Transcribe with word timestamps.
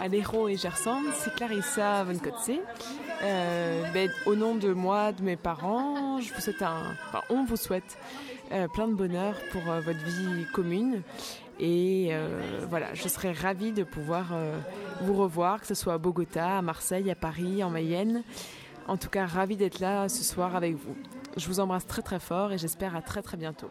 Aléro 0.00 0.48
et 0.48 0.56
Gerson, 0.56 1.02
c'est 1.14 1.34
Clarissa 1.34 2.04
Von 2.04 2.18
Kotze. 2.18 2.58
Euh, 3.22 3.82
ben, 3.92 4.10
au 4.26 4.36
nom 4.36 4.54
de 4.54 4.72
moi, 4.72 5.12
de 5.12 5.22
mes 5.22 5.36
parents, 5.36 6.20
je 6.20 6.32
vous 6.32 6.40
souhaite 6.40 6.62
un, 6.62 6.82
enfin, 7.08 7.22
on 7.30 7.44
vous 7.44 7.56
souhaite 7.56 7.98
euh, 8.52 8.68
plein 8.68 8.86
de 8.86 8.94
bonheur 8.94 9.34
pour 9.50 9.68
euh, 9.68 9.80
votre 9.80 9.98
vie 10.04 10.46
commune. 10.52 11.02
Et 11.58 12.10
euh, 12.12 12.40
voilà, 12.68 12.94
je 12.94 13.08
serais 13.08 13.32
ravie 13.32 13.72
de 13.72 13.82
pouvoir 13.82 14.26
euh, 14.32 14.56
vous 15.02 15.14
revoir, 15.14 15.60
que 15.60 15.66
ce 15.66 15.74
soit 15.74 15.94
à 15.94 15.98
Bogota, 15.98 16.58
à 16.58 16.62
Marseille, 16.62 17.10
à 17.10 17.16
Paris, 17.16 17.64
en 17.64 17.70
Mayenne. 17.70 18.22
En 18.86 18.96
tout 18.96 19.10
cas, 19.10 19.26
ravie 19.26 19.56
d'être 19.56 19.80
là 19.80 20.08
ce 20.08 20.22
soir 20.22 20.54
avec 20.54 20.76
vous. 20.76 20.94
Je 21.36 21.46
vous 21.48 21.58
embrasse 21.58 21.86
très 21.86 22.02
très 22.02 22.20
fort 22.20 22.52
et 22.52 22.58
j'espère 22.58 22.94
à 22.94 23.02
très 23.02 23.22
très 23.22 23.36
bientôt. 23.36 23.70